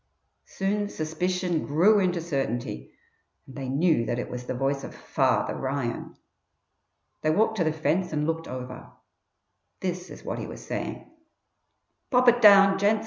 Soon 0.47 0.89
suspicion 0.89 1.63
grew 1.67 1.99
into 1.99 2.21
certainty, 2.21 2.91
and 3.45 3.55
they 3.55 3.69
knew 3.69 4.03
that 4.07 4.17
it 4.17 4.31
was 4.31 4.47
the 4.47 4.55
voice 4.55 4.83
of 4.83 4.95
"Father" 4.95 5.55
Ryan. 5.55 6.15
They 7.21 7.29
walked 7.29 7.57
to 7.57 7.63
the 7.63 7.71
fence 7.71 8.11
and 8.11 8.25
looked 8.25 8.47
over. 8.47 8.93
This 9.79 10.09
is 10.09 10.23
what 10.23 10.39
he 10.39 10.47
was 10.47 10.65
saying: 10.65 11.05
"Pop 12.09 12.27
it 12.29 12.41
down, 12.41 12.79
gents! 12.79 12.99